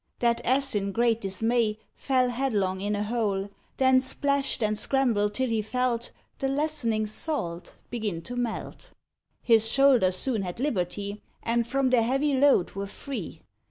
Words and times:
That 0.17 0.43
Ass 0.43 0.73
in 0.73 0.93
great 0.93 1.21
dismay 1.21 1.77
Fell 1.93 2.29
headlong 2.31 2.81
in 2.81 2.95
a 2.95 3.03
hole; 3.03 3.51
Then 3.77 4.01
plashed 4.01 4.63
and 4.63 4.75
scrambled 4.79 5.35
till 5.35 5.49
he 5.49 5.61
felt 5.61 6.09
The 6.39 6.47
lessening 6.47 7.05
salt 7.05 7.75
begin 7.91 8.23
to 8.23 8.35
melt; 8.35 8.93
His 9.43 9.69
shoulders 9.71 10.15
soon 10.15 10.41
had 10.41 10.59
liberty, 10.59 11.21
And 11.43 11.67
from 11.67 11.91
their 11.91 12.01
heavy 12.01 12.33
load 12.33 12.71
were 12.71 12.87
free. 12.87 13.41